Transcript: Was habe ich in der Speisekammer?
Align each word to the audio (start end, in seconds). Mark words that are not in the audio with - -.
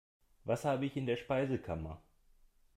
Was 0.45 0.65
habe 0.65 0.87
ich 0.87 0.97
in 0.97 1.05
der 1.05 1.15
Speisekammer? 1.15 2.01